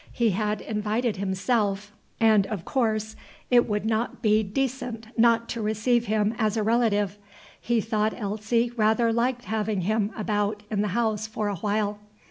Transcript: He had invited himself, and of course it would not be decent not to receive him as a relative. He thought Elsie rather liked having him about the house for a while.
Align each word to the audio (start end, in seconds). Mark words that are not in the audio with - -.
He 0.11 0.31
had 0.31 0.61
invited 0.61 1.17
himself, 1.17 1.91
and 2.19 2.47
of 2.47 2.65
course 2.65 3.15
it 3.51 3.69
would 3.69 3.85
not 3.85 4.23
be 4.23 4.41
decent 4.41 5.05
not 5.15 5.47
to 5.49 5.61
receive 5.61 6.07
him 6.07 6.33
as 6.39 6.57
a 6.57 6.63
relative. 6.63 7.19
He 7.61 7.81
thought 7.81 8.15
Elsie 8.17 8.71
rather 8.75 9.13
liked 9.13 9.45
having 9.45 9.81
him 9.81 10.11
about 10.17 10.63
the 10.71 10.87
house 10.87 11.27
for 11.27 11.49
a 11.49 11.57
while. 11.57 11.99